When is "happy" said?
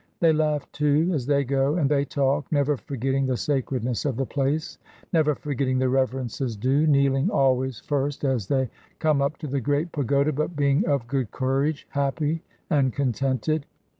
11.91-12.41